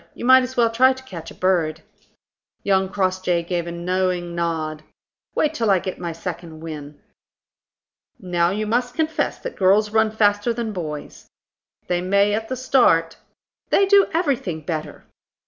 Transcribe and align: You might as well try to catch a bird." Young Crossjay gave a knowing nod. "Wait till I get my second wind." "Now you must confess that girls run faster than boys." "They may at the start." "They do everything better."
You 0.15 0.25
might 0.25 0.41
as 0.41 0.57
well 0.57 0.71
try 0.71 0.93
to 0.93 1.03
catch 1.03 1.29
a 1.29 1.35
bird." 1.35 1.83
Young 2.63 2.89
Crossjay 2.89 3.43
gave 3.43 3.67
a 3.67 3.71
knowing 3.71 4.33
nod. 4.33 4.81
"Wait 5.35 5.53
till 5.53 5.69
I 5.69 5.77
get 5.77 5.99
my 5.99 6.11
second 6.11 6.59
wind." 6.61 6.99
"Now 8.19 8.49
you 8.49 8.65
must 8.65 8.95
confess 8.95 9.37
that 9.37 9.55
girls 9.55 9.91
run 9.91 10.09
faster 10.09 10.53
than 10.55 10.73
boys." 10.73 11.27
"They 11.85 12.01
may 12.01 12.33
at 12.33 12.49
the 12.49 12.55
start." 12.55 13.17
"They 13.69 13.85
do 13.85 14.07
everything 14.11 14.61
better." 14.61 15.03